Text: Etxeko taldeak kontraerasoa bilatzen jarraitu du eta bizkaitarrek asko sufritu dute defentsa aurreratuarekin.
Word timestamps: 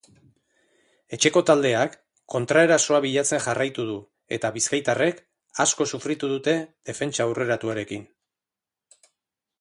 Etxeko 1.17 1.43
taldeak 1.49 1.97
kontraerasoa 2.35 3.01
bilatzen 3.05 3.43
jarraitu 3.45 3.87
du 3.91 3.99
eta 4.39 4.53
bizkaitarrek 4.57 5.23
asko 5.67 5.91
sufritu 5.95 6.33
dute 6.35 6.59
defentsa 6.91 7.25
aurreratuarekin. 7.29 8.13